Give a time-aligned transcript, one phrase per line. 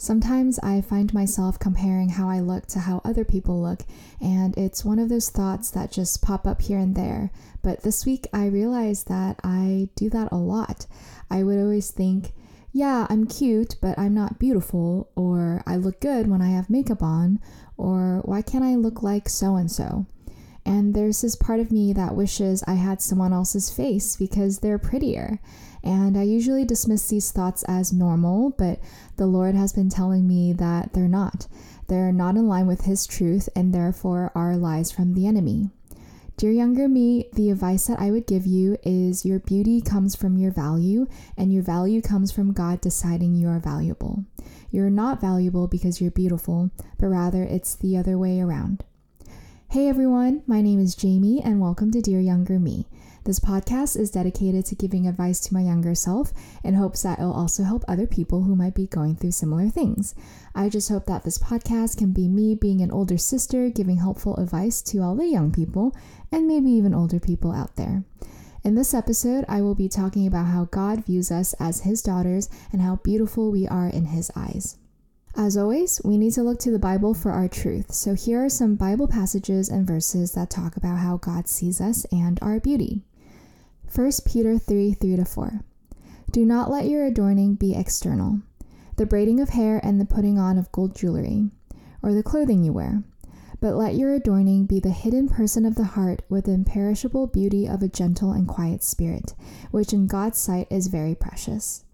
[0.00, 3.80] Sometimes I find myself comparing how I look to how other people look,
[4.20, 7.32] and it's one of those thoughts that just pop up here and there.
[7.62, 10.86] But this week I realized that I do that a lot.
[11.28, 12.32] I would always think,
[12.72, 17.02] yeah, I'm cute, but I'm not beautiful, or I look good when I have makeup
[17.02, 17.40] on,
[17.76, 20.06] or why can't I look like so and so?
[20.68, 24.78] And there's this part of me that wishes I had someone else's face because they're
[24.78, 25.40] prettier.
[25.82, 28.78] And I usually dismiss these thoughts as normal, but
[29.16, 31.46] the Lord has been telling me that they're not.
[31.86, 35.70] They're not in line with His truth and therefore are lies from the enemy.
[36.36, 40.36] Dear younger me, the advice that I would give you is your beauty comes from
[40.36, 44.26] your value, and your value comes from God deciding you are valuable.
[44.70, 48.84] You're not valuable because you're beautiful, but rather it's the other way around.
[49.70, 52.86] Hey everyone, my name is Jamie, and welcome to Dear Younger Me.
[53.24, 56.32] This podcast is dedicated to giving advice to my younger self
[56.64, 60.14] in hopes that it'll also help other people who might be going through similar things.
[60.54, 64.36] I just hope that this podcast can be me being an older sister giving helpful
[64.36, 65.94] advice to all the young people
[66.32, 68.04] and maybe even older people out there.
[68.64, 72.48] In this episode, I will be talking about how God views us as His daughters
[72.72, 74.78] and how beautiful we are in His eyes.
[75.38, 77.92] As always, we need to look to the Bible for our truth.
[77.92, 82.04] So here are some Bible passages and verses that talk about how God sees us
[82.10, 83.02] and our beauty.
[83.94, 85.60] 1 Peter 3 3 to 4.
[86.32, 88.40] Do not let your adorning be external,
[88.96, 91.52] the braiding of hair and the putting on of gold jewelry,
[92.02, 93.04] or the clothing you wear,
[93.60, 97.64] but let your adorning be the hidden person of the heart with the imperishable beauty
[97.64, 99.36] of a gentle and quiet spirit,
[99.70, 101.84] which in God's sight is very precious.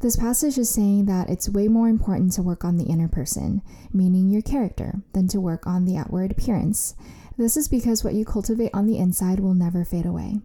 [0.00, 3.62] This passage is saying that it's way more important to work on the inner person,
[3.92, 6.94] meaning your character, than to work on the outward appearance.
[7.36, 10.40] This is because what you cultivate on the inside will never fade away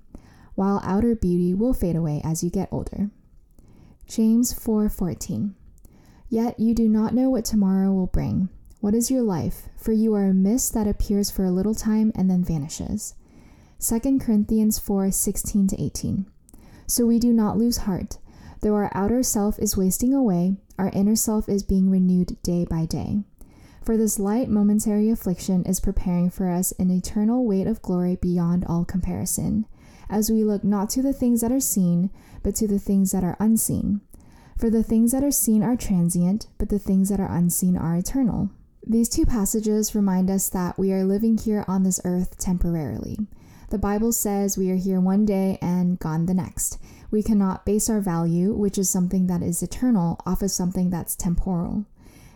[0.59, 3.09] while outer beauty will fade away as you get older.
[4.08, 5.53] James 4:14
[6.27, 8.50] Yet you do not know what tomorrow will bring.
[8.81, 9.70] What is your life?
[9.77, 13.16] For you are a mist that appears for a little time and then vanishes.
[13.80, 16.26] 2 Corinthians 4:16 to 18.
[16.87, 18.17] So we do not lose heart.
[18.61, 22.86] Though our outer self is wasting away, our inner self is being renewed day by
[22.86, 23.23] day.
[23.83, 28.65] For this light momentary affliction is preparing for us an eternal weight of glory beyond
[28.65, 29.65] all comparison
[30.09, 32.09] as we look not to the things that are seen,
[32.43, 34.02] but to the things that are unseen.
[34.58, 37.95] For the things that are seen are transient, but the things that are unseen are
[37.95, 38.49] eternal.
[38.86, 43.19] These two passages remind us that we are living here on this earth temporarily.
[43.69, 46.80] The Bible says we are here one day and gone the next.
[47.11, 51.15] We cannot base our value, which is something that is eternal, off of something that's
[51.15, 51.86] temporal.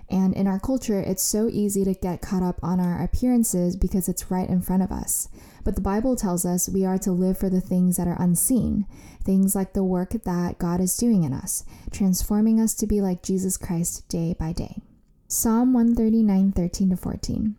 [0.10, 4.10] And in our culture, it's so easy to get caught up on our appearances because
[4.10, 5.30] it's right in front of us.
[5.64, 8.86] But the Bible tells us we are to live for the things that are unseen,
[9.24, 13.24] things like the work that God is doing in us, transforming us to be like
[13.24, 14.82] Jesus Christ day by day.
[15.28, 17.56] Psalm 139 13 to 14.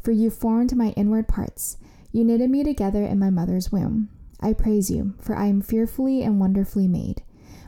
[0.00, 1.76] For you formed my inward parts,
[2.12, 4.10] you knitted me together in my mother's womb.
[4.40, 7.22] I praise you, for I am fearfully and wonderfully made.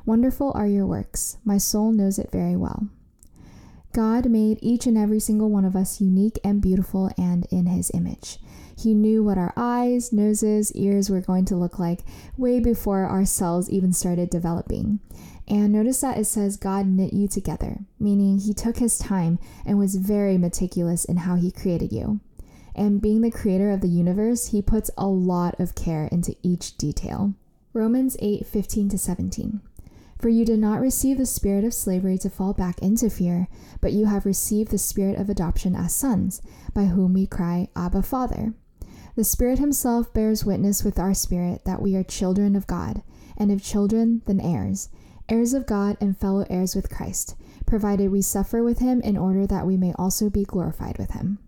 [0.04, 2.88] Wonderful are your works, my soul knows it very well.
[3.92, 7.90] God made each and every single one of us unique and beautiful and in his
[7.94, 8.38] image.
[8.76, 12.00] He knew what our eyes, noses, ears were going to look like
[12.36, 15.00] way before our cells even started developing.
[15.48, 19.78] And notice that it says God knit you together, meaning He took His time and
[19.78, 22.20] was very meticulous in how He created you.
[22.78, 26.78] And being the creator of the universe, He puts a lot of care into each
[26.78, 27.34] detail.
[27.72, 29.60] Romans 8 15 to 17.
[30.20, 33.48] For you did not receive the spirit of slavery to fall back into fear,
[33.80, 36.40] but you have received the spirit of adoption as sons,
[36.72, 38.54] by whom we cry, Abba, Father.
[39.16, 43.02] The Spirit Himself bears witness with our spirit that we are children of God,
[43.36, 44.88] and if children, then heirs,
[45.28, 47.34] heirs of God and fellow heirs with Christ,
[47.66, 51.40] provided we suffer with Him in order that we may also be glorified with Him.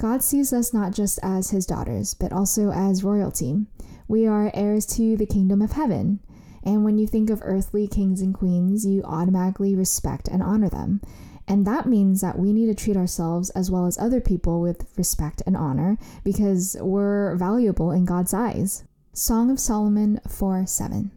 [0.00, 3.66] God sees us not just as His daughters, but also as royalty.
[4.08, 6.20] We are heirs to the kingdom of heaven.
[6.64, 11.02] And when you think of earthly kings and queens, you automatically respect and honor them.
[11.46, 14.90] And that means that we need to treat ourselves as well as other people with
[14.96, 18.84] respect and honor because we're valuable in God's eyes.
[19.12, 21.10] Song of Solomon 4 7.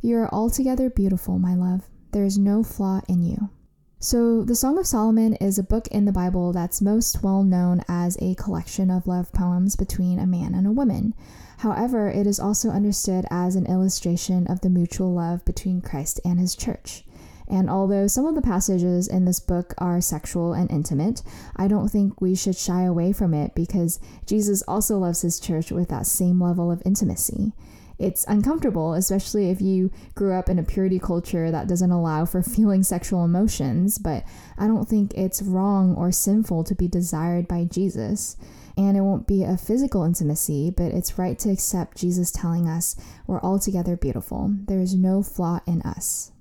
[0.00, 1.88] You are altogether beautiful, my love.
[2.12, 3.50] There is no flaw in you.
[3.98, 7.82] So, the Song of Solomon is a book in the Bible that's most well known
[7.88, 11.14] as a collection of love poems between a man and a woman.
[11.58, 16.38] However, it is also understood as an illustration of the mutual love between Christ and
[16.38, 17.04] his church.
[17.48, 21.22] And although some of the passages in this book are sexual and intimate,
[21.56, 25.72] I don't think we should shy away from it because Jesus also loves his church
[25.72, 27.54] with that same level of intimacy.
[27.98, 32.42] It's uncomfortable, especially if you grew up in a purity culture that doesn't allow for
[32.42, 34.24] feeling sexual emotions, but
[34.58, 38.36] I don't think it's wrong or sinful to be desired by Jesus.
[38.76, 42.94] And it won't be a physical intimacy, but it's right to accept Jesus telling us
[43.26, 44.54] we're altogether beautiful.
[44.66, 46.32] There is no flaw in us.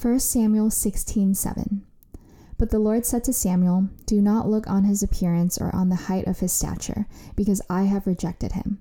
[0.00, 1.84] 1 Samuel 16 7.
[2.56, 5.96] But the Lord said to Samuel, Do not look on his appearance or on the
[5.96, 8.80] height of his stature, because I have rejected him.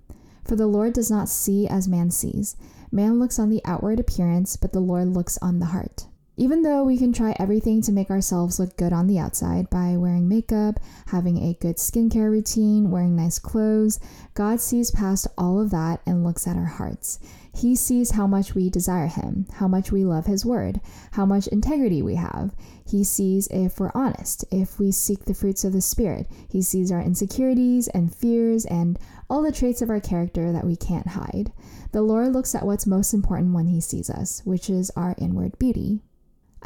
[0.51, 2.57] For the Lord does not see as man sees.
[2.92, 6.07] Man looks on the outward appearance, but the Lord looks on the heart.
[6.36, 9.95] Even though we can try everything to make ourselves look good on the outside by
[9.95, 10.77] wearing makeup,
[11.07, 13.98] having a good skincare routine, wearing nice clothes,
[14.33, 17.19] God sees past all of that and looks at our hearts.
[17.53, 20.81] He sees how much we desire Him, how much we love His Word,
[21.12, 22.56] how much integrity we have.
[22.86, 26.27] He sees if we're honest, if we seek the fruits of the Spirit.
[26.50, 28.98] He sees our insecurities and fears and
[29.31, 31.54] all the traits of our character that we can't hide.
[31.94, 35.57] The Lord looks at what's most important when He sees us, which is our inward
[35.57, 36.01] beauty.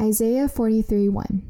[0.01, 1.43] Isaiah 43 1.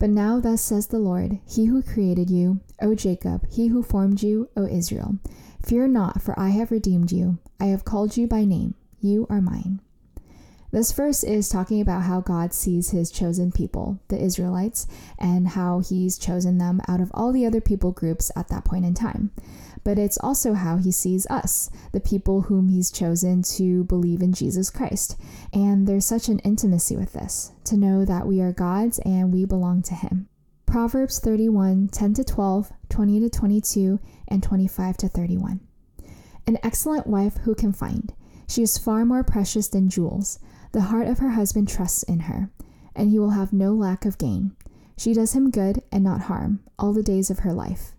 [0.00, 4.24] But now, thus says the Lord, He who created you, O Jacob, He who formed
[4.24, 5.20] you, O Israel.
[5.64, 7.38] Fear not, for I have redeemed you.
[7.60, 8.74] I have called you by name.
[9.00, 9.80] You are mine.
[10.72, 15.78] This verse is talking about how God sees his chosen people, the Israelites, and how
[15.78, 19.30] he's chosen them out of all the other people groups at that point in time
[19.84, 24.32] but it's also how he sees us, the people whom he's chosen to believe in
[24.32, 25.16] Jesus Christ.
[25.52, 29.44] And there's such an intimacy with this, to know that we are God's and we
[29.44, 30.28] belong to him.
[30.66, 35.60] Proverbs 31 10 to 12, 20 to 22, and 25 to 31.
[36.46, 38.12] An excellent wife who can find.
[38.48, 40.38] She is far more precious than jewels.
[40.72, 42.50] The heart of her husband trusts in her,
[42.96, 44.56] and he will have no lack of gain.
[44.96, 47.93] She does him good and not harm all the days of her life.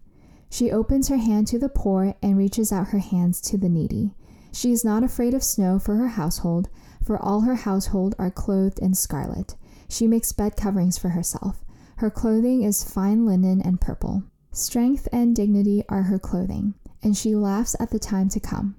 [0.55, 4.15] She opens her hand to the poor and reaches out her hands to the needy.
[4.53, 6.69] She is not afraid of snow for her household,
[7.03, 9.57] for all her household are clothed in scarlet.
[9.89, 11.65] She makes bed coverings for herself.
[11.97, 14.23] Her clothing is fine linen and purple.
[14.53, 18.77] Strength and dignity are her clothing, and she laughs at the time to come.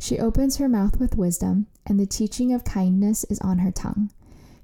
[0.00, 4.10] She opens her mouth with wisdom, and the teaching of kindness is on her tongue.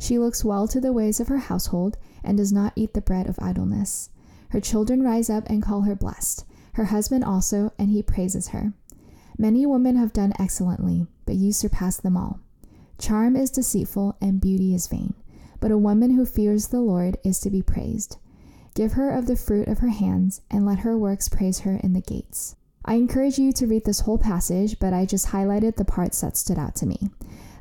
[0.00, 3.28] She looks well to the ways of her household, and does not eat the bread
[3.28, 4.10] of idleness.
[4.48, 8.72] Her children rise up and call her blessed, her husband also, and he praises her.
[9.36, 12.40] Many women have done excellently, but you surpass them all.
[12.98, 15.14] Charm is deceitful and beauty is vain,
[15.60, 18.16] but a woman who fears the Lord is to be praised.
[18.74, 21.92] Give her of the fruit of her hands, and let her works praise her in
[21.92, 22.56] the gates.
[22.84, 26.36] I encourage you to read this whole passage, but I just highlighted the parts that
[26.36, 27.10] stood out to me.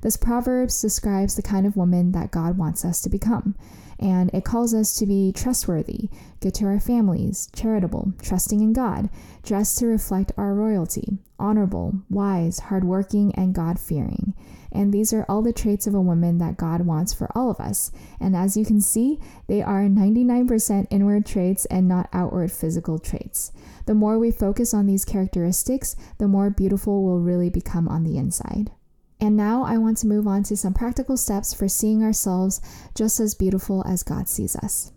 [0.02, 3.56] This Proverbs describes the kind of woman that God wants us to become
[4.00, 6.10] and it calls us to be trustworthy,
[6.40, 9.10] good to our families, charitable, trusting in God,
[9.44, 14.34] dressed to reflect our royalty, honorable, wise, hardworking, and God fearing.
[14.72, 17.60] And these are all the traits of a woman that God wants for all of
[17.60, 17.92] us.
[18.20, 23.52] And as you can see, they are 99% inward traits and not outward physical traits.
[23.86, 28.18] The more we focus on these characteristics, the more beautiful we'll really become on the
[28.18, 28.70] inside.
[29.20, 32.62] And now I want to move on to some practical steps for seeing ourselves
[32.94, 34.92] just as beautiful as God sees us.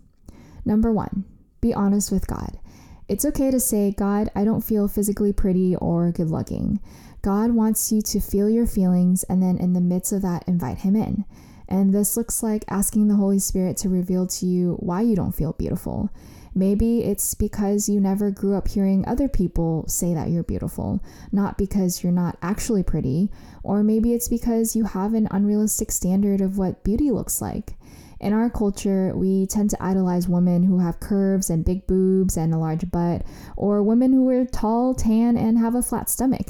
[0.63, 1.25] Number one,
[1.59, 2.59] be honest with God.
[3.07, 6.79] It's okay to say, God, I don't feel physically pretty or good looking.
[7.21, 10.79] God wants you to feel your feelings and then in the midst of that, invite
[10.79, 11.25] Him in.
[11.67, 15.35] And this looks like asking the Holy Spirit to reveal to you why you don't
[15.35, 16.09] feel beautiful.
[16.53, 21.57] Maybe it's because you never grew up hearing other people say that you're beautiful, not
[21.57, 23.29] because you're not actually pretty,
[23.63, 27.75] or maybe it's because you have an unrealistic standard of what beauty looks like.
[28.19, 32.53] In our culture, we tend to idolize women who have curves and big boobs and
[32.53, 36.47] a large butt, or women who are tall, tan, and have a flat stomach.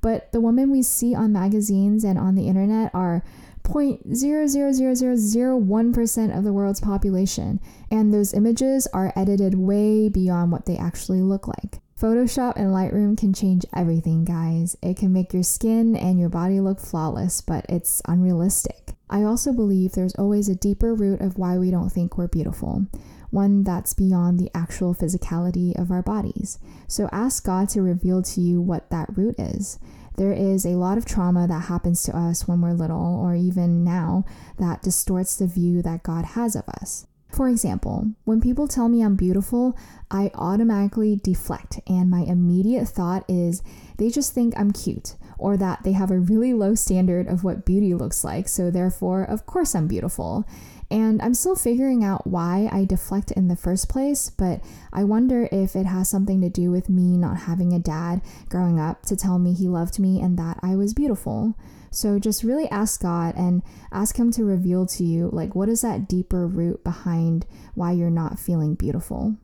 [0.00, 3.22] But the women we see on magazines and on the internet are
[3.64, 11.22] 0.00001% of the world's population, and those images are edited way beyond what they actually
[11.22, 11.80] look like.
[12.00, 14.74] Photoshop and Lightroom can change everything, guys.
[14.82, 18.94] It can make your skin and your body look flawless, but it's unrealistic.
[19.10, 22.86] I also believe there's always a deeper root of why we don't think we're beautiful,
[23.30, 26.58] one that's beyond the actual physicality of our bodies.
[26.88, 29.78] So ask God to reveal to you what that root is.
[30.16, 33.84] There is a lot of trauma that happens to us when we're little or even
[33.84, 34.24] now
[34.58, 37.06] that distorts the view that God has of us.
[37.30, 39.78] For example, when people tell me I'm beautiful,
[40.10, 43.62] I automatically deflect, and my immediate thought is
[43.98, 47.64] they just think I'm cute, or that they have a really low standard of what
[47.64, 50.44] beauty looks like, so therefore, of course, I'm beautiful.
[50.90, 54.60] And I'm still figuring out why I deflect in the first place, but
[54.92, 58.80] I wonder if it has something to do with me not having a dad growing
[58.80, 61.54] up to tell me he loved me and that I was beautiful.
[61.90, 65.80] So just really ask God and ask Him to reveal to you, like, what is
[65.82, 69.36] that deeper root behind why you're not feeling beautiful?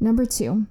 [0.00, 0.66] Number two,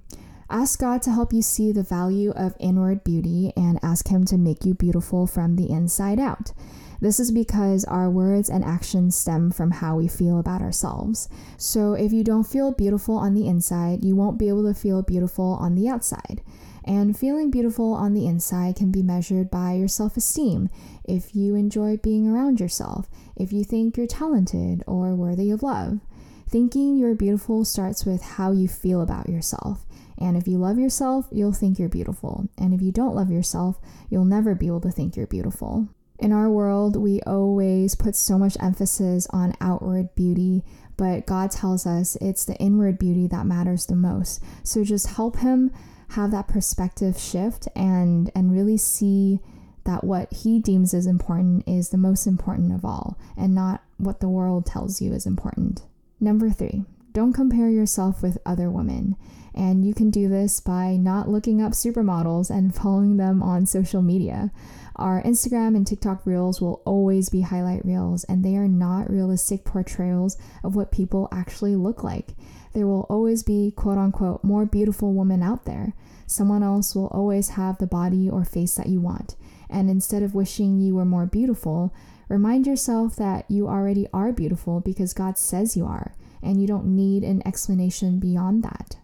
[0.50, 4.36] ask God to help you see the value of inward beauty and ask Him to
[4.36, 6.52] make you beautiful from the inside out.
[7.00, 11.28] This is because our words and actions stem from how we feel about ourselves.
[11.56, 15.02] So if you don't feel beautiful on the inside, you won't be able to feel
[15.02, 16.42] beautiful on the outside.
[16.84, 20.70] And feeling beautiful on the inside can be measured by your self esteem,
[21.04, 26.00] if you enjoy being around yourself, if you think you're talented or worthy of love.
[26.48, 29.84] Thinking you're beautiful starts with how you feel about yourself.
[30.16, 32.48] And if you love yourself, you'll think you're beautiful.
[32.56, 33.78] And if you don't love yourself,
[34.08, 35.88] you'll never be able to think you're beautiful.
[36.18, 40.64] In our world, we always put so much emphasis on outward beauty,
[40.96, 44.42] but God tells us it's the inward beauty that matters the most.
[44.64, 45.70] So just help Him
[46.10, 49.40] have that perspective shift and and really see
[49.84, 54.20] that what he deems as important is the most important of all and not what
[54.20, 55.82] the world tells you is important.
[56.20, 56.84] Number 3.
[57.12, 59.16] Don't compare yourself with other women.
[59.54, 64.02] And you can do this by not looking up supermodels and following them on social
[64.02, 64.52] media.
[64.96, 69.64] Our Instagram and TikTok reels will always be highlight reels, and they are not realistic
[69.64, 72.34] portrayals of what people actually look like.
[72.72, 75.94] There will always be, quote unquote, more beautiful women out there.
[76.26, 79.36] Someone else will always have the body or face that you want.
[79.70, 81.94] And instead of wishing you were more beautiful,
[82.28, 86.86] remind yourself that you already are beautiful because God says you are, and you don't
[86.86, 88.96] need an explanation beyond that.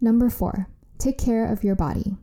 [0.00, 0.68] Number four,
[0.98, 2.16] take care of your body.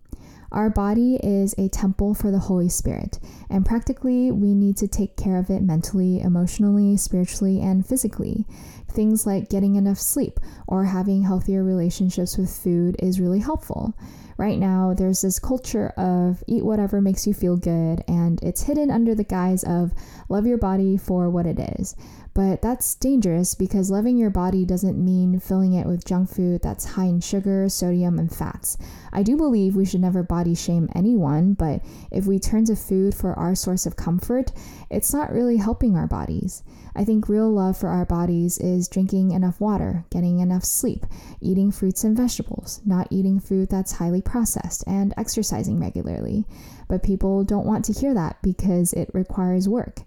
[0.51, 3.19] Our body is a temple for the Holy Spirit,
[3.49, 8.45] and practically we need to take care of it mentally, emotionally, spiritually, and physically.
[8.93, 13.95] Things like getting enough sleep or having healthier relationships with food is really helpful.
[14.37, 18.89] Right now, there's this culture of eat whatever makes you feel good, and it's hidden
[18.89, 19.93] under the guise of
[20.27, 21.95] love your body for what it is.
[22.33, 26.85] But that's dangerous because loving your body doesn't mean filling it with junk food that's
[26.85, 28.75] high in sugar, sodium, and fats.
[29.11, 33.13] I do believe we should never body shame anyone, but if we turn to food
[33.13, 34.51] for our source of comfort,
[34.89, 36.63] it's not really helping our bodies.
[36.95, 41.05] I think real love for our bodies is drinking enough water, getting enough sleep,
[41.41, 46.45] eating fruits and vegetables, not eating food that's highly processed, and exercising regularly.
[46.87, 50.01] But people don't want to hear that because it requires work.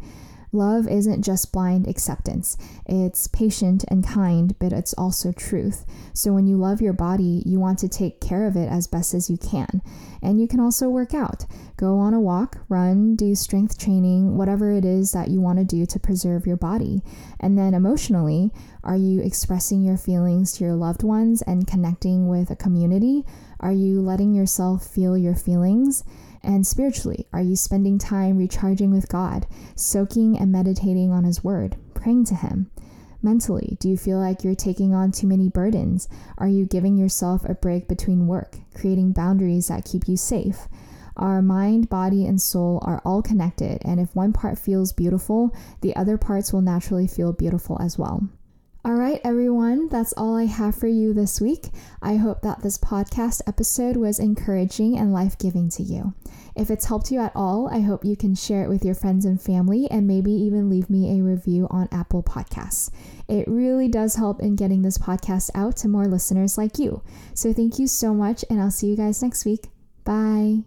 [0.53, 2.57] Love isn't just blind acceptance.
[2.87, 5.85] It's patient and kind, but it's also truth.
[6.13, 9.15] So when you love your body, you want to take care of it as best
[9.15, 9.83] as you can.
[10.23, 11.45] And you can also work out.
[11.77, 15.65] Go on a walk, run, do strength training, whatever it is that you want to
[15.65, 17.03] do to preserve your body.
[17.39, 18.51] And then emotionally,
[18.83, 23.25] are you expressing your feelings to your loved ones and connecting with a community?
[23.61, 26.05] Are you letting yourself feel your feelings?
[26.47, 31.77] And spiritually, are you spending time recharging with God, soaking and meditating on His Word,
[31.93, 32.71] praying to Him?
[33.21, 36.09] Mentally, do you feel like you're taking on too many burdens?
[36.39, 40.69] Are you giving yourself a break between work, creating boundaries that keep you safe?
[41.17, 45.97] Our mind, body, and soul are all connected, and if one part feels beautiful, the
[45.97, 48.29] other parts will naturally feel beautiful as well.
[48.87, 51.71] All right, everyone, that's all I have for you this week.
[52.01, 56.15] I hope that this podcast episode was encouraging and life giving to you.
[56.55, 59.25] If it's helped you at all, I hope you can share it with your friends
[59.25, 62.93] and family and maybe even leave me a review on Apple Podcasts.
[63.27, 67.03] It really does help in getting this podcast out to more listeners like you.
[67.35, 69.67] So thank you so much, and I'll see you guys next week.
[70.05, 70.63] Bye.